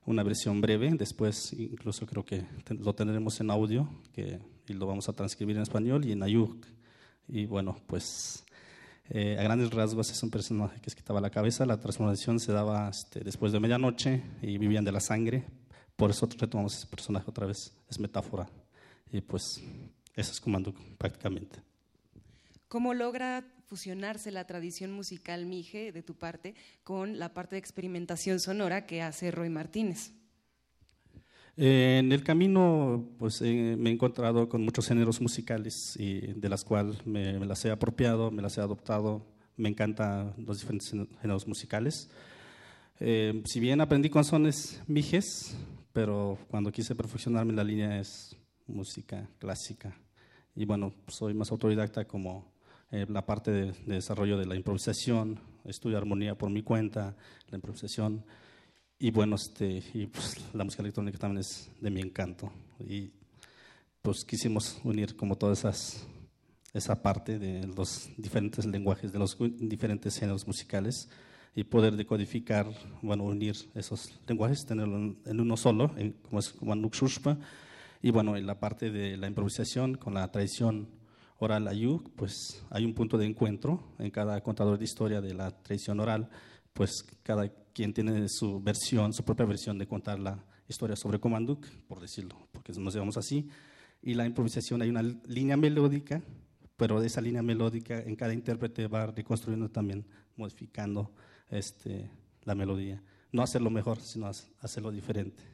[0.05, 5.07] Una versión breve, después incluso creo que lo tendremos en audio que, y lo vamos
[5.09, 6.65] a transcribir en español y en ayuk.
[7.27, 8.43] Y bueno, pues
[9.09, 11.65] eh, a grandes rasgos es un personaje que se quitaba la cabeza.
[11.65, 15.45] La transformación se daba este, después de medianoche y vivían de la sangre,
[15.95, 18.49] por eso retomamos ese personaje otra vez, es metáfora.
[19.11, 19.61] Y pues
[20.15, 21.61] eso es comando prácticamente.
[22.67, 28.41] ¿Cómo logra fusionarse la tradición musical Mije de tu parte con la parte de experimentación
[28.41, 30.11] sonora que hace Roy Martínez?
[31.55, 36.49] Eh, en el camino pues, eh, me he encontrado con muchos géneros musicales y de
[36.49, 39.25] las cuales me, me, las he apropiado, me las he adoptado.
[39.55, 42.09] Me encantan los diferentes géneros musicales.
[42.99, 45.55] Eh, si bien aprendí con sones mijes,
[45.93, 48.35] pero cuando quise perfeccionarme la línea es
[48.67, 49.95] música clásica.
[50.57, 52.50] Y bueno, soy más autodidacta como
[52.91, 57.15] eh, la parte de, desarrollo de la improvisación, estudio armonía por mi cuenta,
[57.49, 58.23] la improvisación.
[58.99, 62.51] Y bueno, este, y pues, la música electrónica también es de mi encanto.
[62.79, 63.11] Y
[64.01, 66.07] pues quisimos unir como todas esas
[66.73, 71.09] esa parte de los diferentes lenguajes, de los diferentes géneros musicales
[71.53, 72.67] y poder decodificar,
[73.01, 77.37] bueno, unir esos lenguajes, tenerlo en uno solo, como es como Nukshushpa,
[78.01, 80.87] y bueno, en la parte de la improvisación con la tradición
[81.41, 85.51] oral ayuk, pues hay un punto de encuentro en cada contador de historia de la
[85.51, 86.29] tradición oral,
[86.73, 91.65] pues cada quien tiene su versión, su propia versión de contar la historia sobre Komanduk,
[91.87, 93.49] por decirlo, porque nos llamamos así,
[94.01, 96.21] y la improvisación hay una línea melódica,
[96.77, 101.11] pero de esa línea melódica en cada intérprete va reconstruyendo también, modificando
[101.49, 102.09] este,
[102.43, 103.03] la melodía.
[103.31, 105.50] No hacerlo mejor, sino hacerlo diferente.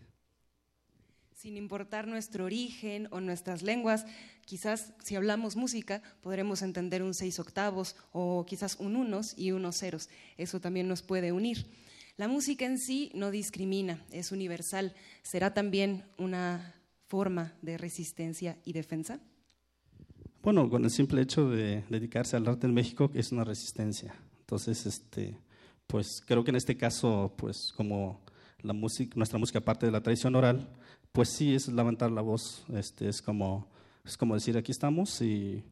[1.38, 4.08] Sin importar nuestro origen o nuestras lenguas,
[4.44, 9.78] quizás si hablamos música podremos entender un seis octavos o quizás un unos y unos
[9.78, 10.10] ceros.
[10.38, 11.68] Eso también nos puede unir.
[12.16, 14.96] La música en sí no discrimina, es universal.
[15.22, 16.74] ¿Será también una
[17.06, 19.20] forma de resistencia y defensa?
[20.42, 24.16] Bueno, con el simple hecho de dedicarse al arte en México es una resistencia.
[24.40, 25.38] Entonces, este,
[25.86, 28.26] pues creo que en este caso, pues como
[28.64, 30.68] la música, nuestra música parte de la tradición oral,
[31.12, 33.68] pues sí es levantar la voz, este, es como,
[34.06, 35.64] es como decir aquí estamos y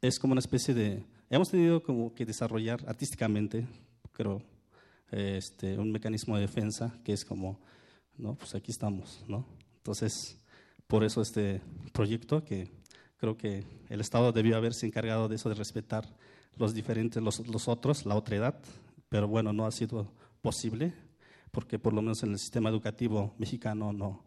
[0.00, 3.66] es como una especie de, hemos tenido como que desarrollar artísticamente,
[4.12, 4.42] creo,
[5.10, 7.60] este, un mecanismo de defensa que es como,
[8.16, 9.46] no, pues aquí estamos, ¿no?
[9.76, 10.38] Entonces,
[10.86, 11.60] por eso este
[11.92, 12.70] proyecto que
[13.16, 16.06] creo que el Estado debió haberse encargado de eso, de respetar
[16.56, 18.60] los diferentes, los, los otros, la otra edad,
[19.08, 20.94] pero bueno, no ha sido posible
[21.50, 24.24] porque por lo menos en el sistema educativo mexicano no,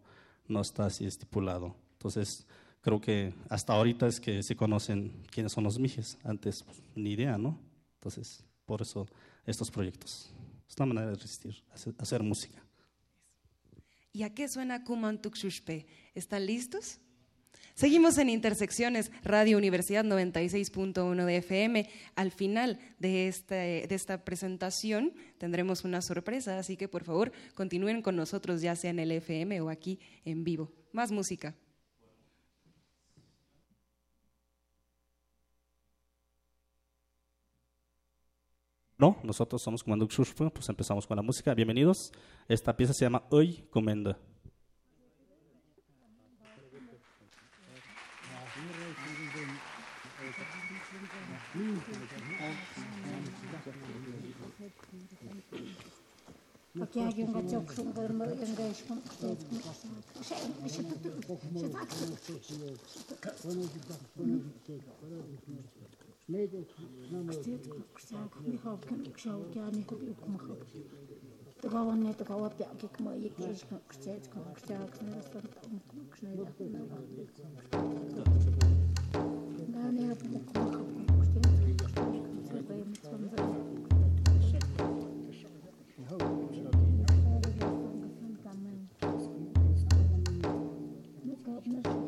[0.48, 1.74] no está así estipulado.
[1.92, 2.46] Entonces,
[2.80, 7.12] creo que hasta ahorita es que se conocen quiénes son los mijes, antes pues, ni
[7.12, 7.58] idea, ¿no?
[7.94, 9.06] Entonces, por eso
[9.46, 10.30] estos proyectos.
[10.68, 11.62] Es una manera de resistir,
[11.98, 12.62] hacer, música.
[14.12, 15.20] ¿Y a qué suena Kuman
[16.14, 17.00] ¿Están listos?
[17.78, 21.88] Seguimos en Intersecciones, Radio Universidad 96.1 de FM.
[22.16, 28.02] Al final de, este, de esta presentación tendremos una sorpresa, así que por favor continúen
[28.02, 30.72] con nosotros, ya sea en el FM o aquí en vivo.
[30.90, 31.54] Más música.
[38.96, 41.54] No, nosotros somos Comando Xushpa, pues empezamos con la música.
[41.54, 42.10] Bienvenidos.
[42.48, 44.18] Esta pieza se llama Hoy Comenda.
[56.78, 58.54] Pak ja yung wat jok som bor mo yung
[91.66, 92.07] ます。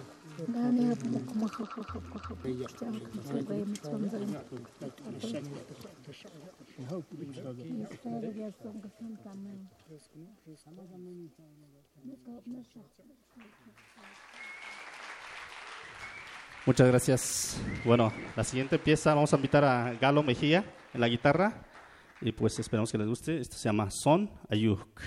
[16.65, 17.61] Muchas gracias.
[17.85, 20.63] Bueno, la siguiente pieza vamos a invitar a Galo Mejía
[20.93, 21.65] en la guitarra
[22.21, 23.39] y pues esperamos que les guste.
[23.39, 25.01] Esto se llama Son Ayuk.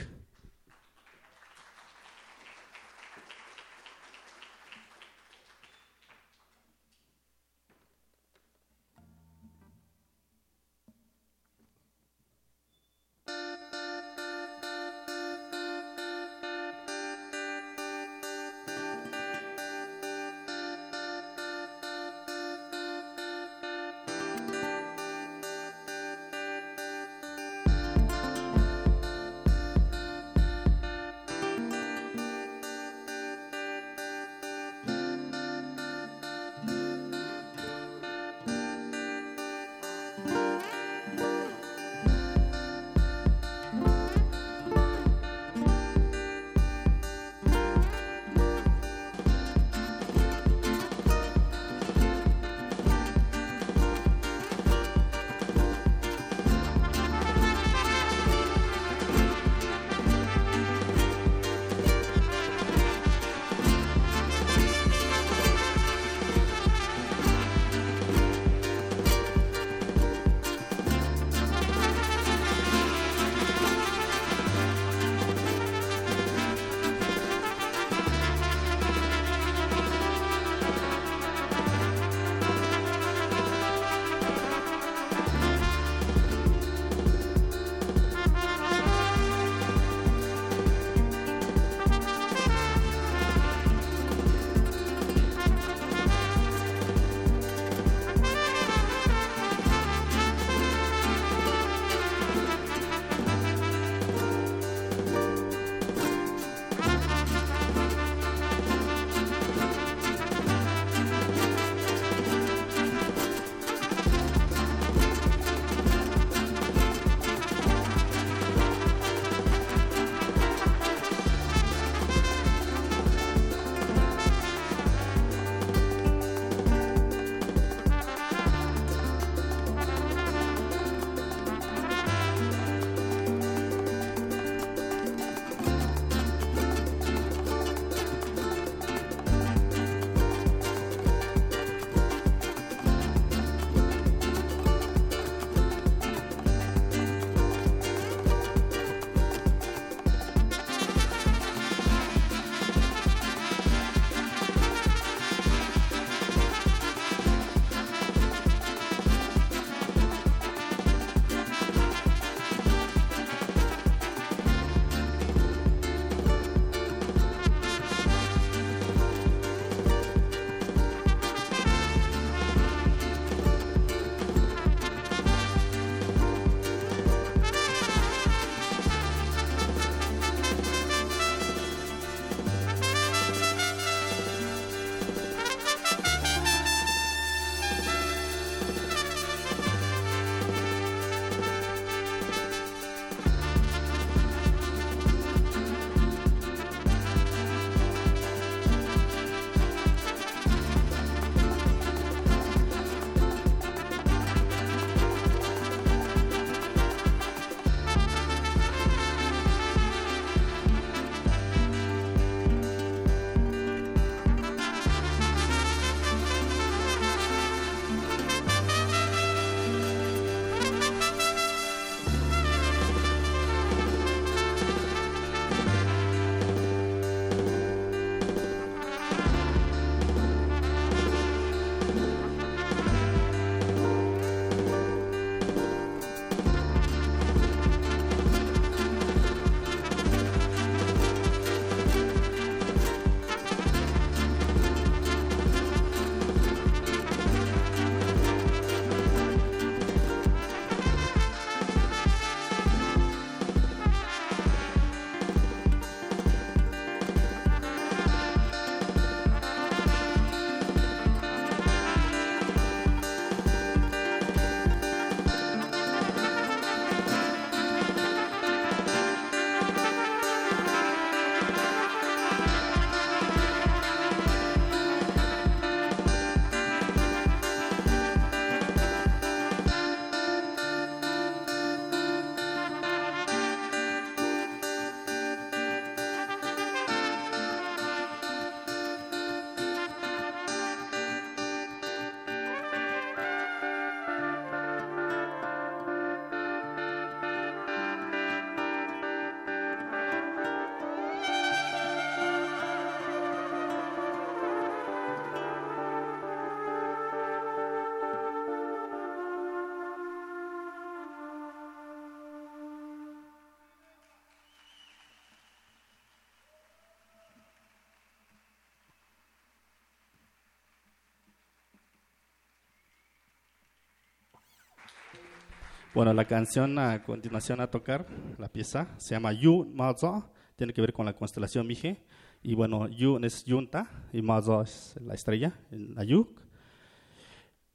[325.94, 330.80] Bueno, la canción a continuación a tocar, la pieza, se llama Yu Mazo, tiene que
[330.80, 332.04] ver con la constelación Mije.
[332.42, 336.40] Y bueno, Yu es Yunta y Mazo es la estrella, el Ayuk.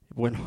[0.10, 0.38] Bueno,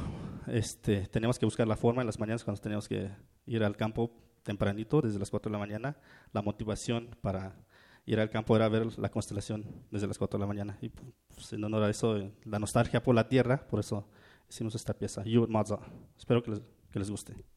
[0.48, 3.10] este, tenemos que buscar la forma en las mañanas cuando tenemos que
[3.46, 5.96] ir al campo tempranito, desde las 4 de la mañana.
[6.32, 7.56] La motivación para
[8.04, 10.76] ir al campo era ver la constelación desde las 4 de la mañana.
[10.82, 14.06] Y pues, en honor a eso, eh, la nostalgia por la tierra, por eso
[14.46, 15.80] hicimos esta pieza, Yu Mazo.
[16.18, 16.60] Espero que les,
[16.90, 17.51] que les guste.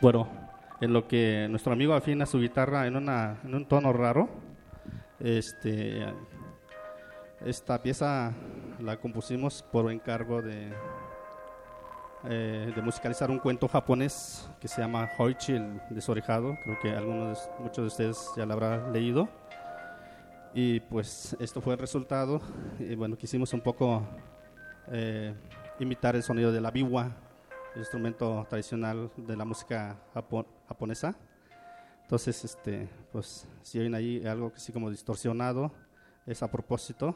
[0.00, 0.26] Bueno,
[0.80, 4.30] en lo que nuestro amigo afina su guitarra en, una, en un tono raro,
[5.18, 6.06] este,
[7.44, 8.32] Esta pieza
[8.80, 10.72] la compusimos por encargo de,
[12.24, 16.56] eh, musicalizar un cuento japonés que se llama Hoichi, el desorejado.
[16.64, 19.28] Creo que algunos, muchos de ustedes ya lo habrán leído.
[20.54, 22.40] Y pues esto fue el resultado.
[22.78, 24.02] Y bueno, quisimos un poco
[24.90, 25.34] eh,
[25.78, 27.10] imitar el sonido de la biwa,
[27.76, 31.14] instrumento tradicional de la música japon- japonesa.
[32.02, 35.70] Entonces, este, pues si oyen ahí algo así como distorsionado,
[36.26, 37.14] es a propósito,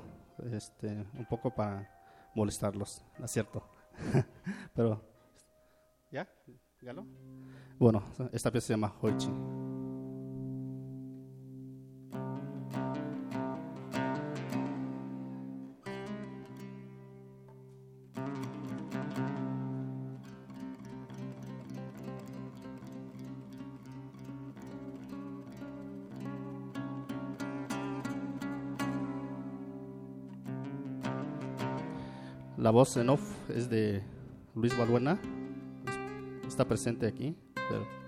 [0.53, 0.89] este,
[1.19, 1.89] un poco para
[2.35, 3.63] molestarlos, ¿no es cierto?
[4.75, 5.01] Pero,
[6.11, 6.29] ¿ya?
[6.81, 7.07] ¿Galo?
[7.79, 8.03] Bueno,
[8.33, 9.31] esta pieza se llama Hoichi.
[32.75, 34.03] Voz en off es de
[34.57, 35.17] Luis Balbuena.
[36.47, 37.37] Está presente aquí.
[37.55, 38.04] pero-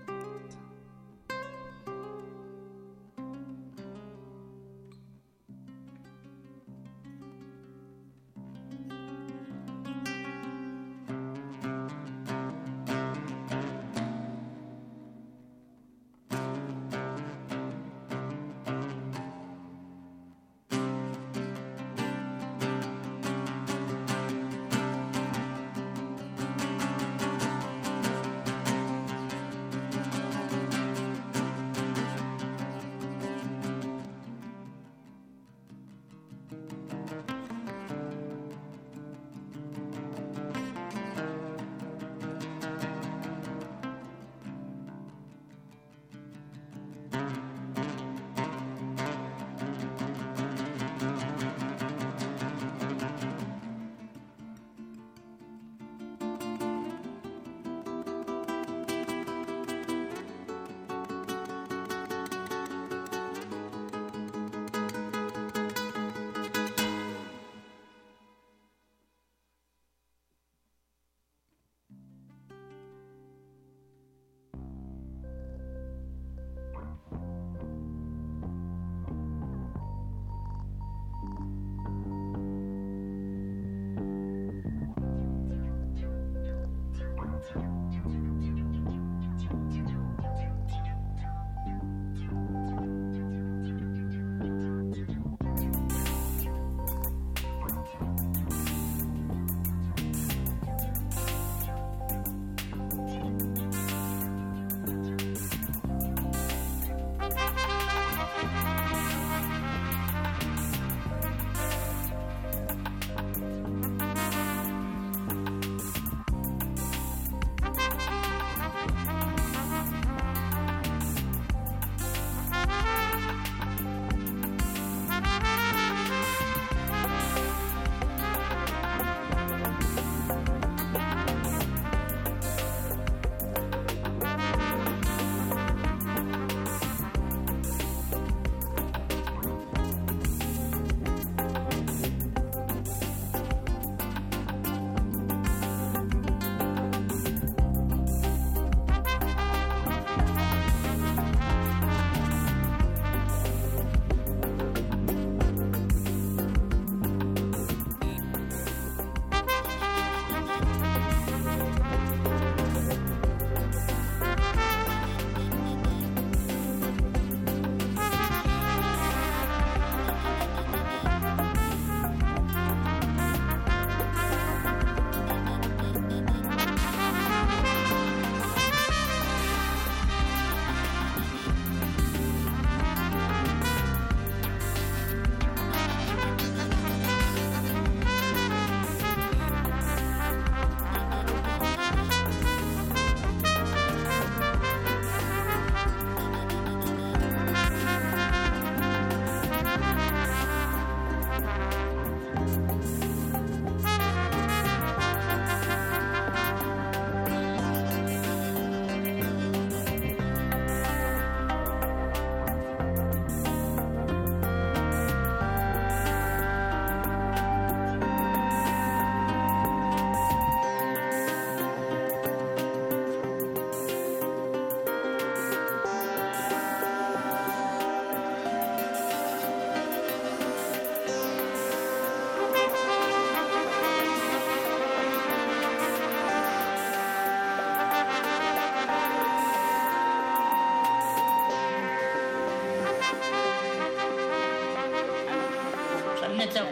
[246.53, 246.63] 这，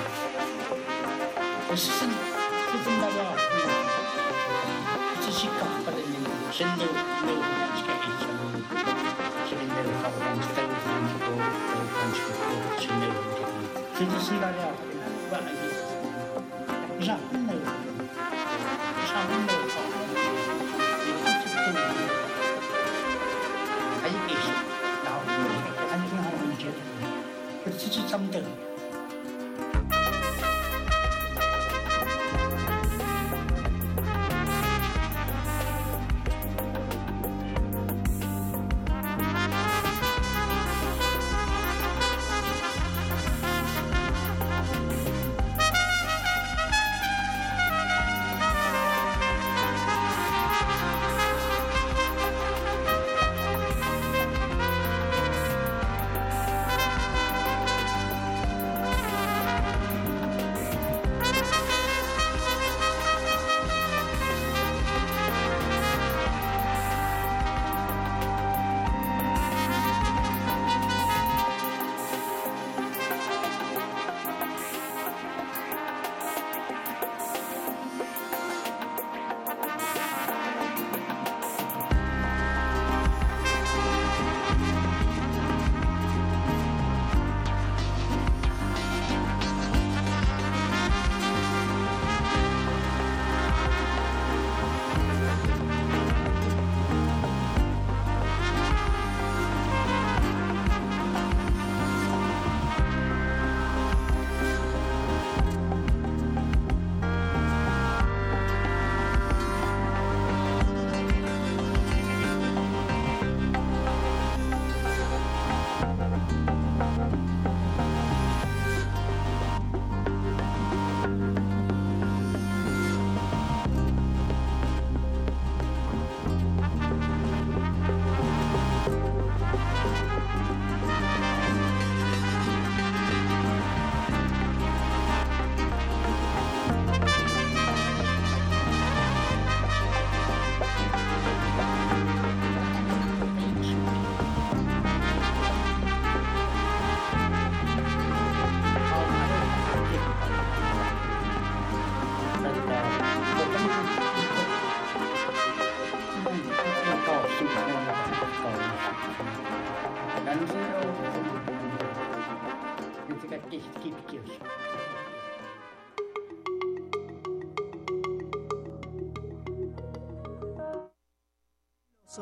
[1.70, 2.00] 这是什？
[2.70, 3.20] 这是干料，
[5.22, 6.16] 这是干巴的那
[6.52, 7.30] 生肉肉
[7.76, 7.89] 片菜
[8.20, 8.24] 椒，
[9.48, 12.39] 这边那个差不多，三斤三斤多，还有三斤多，
[12.80, 13.52] 全都是干料。
[13.98, 14.60] 这是干料。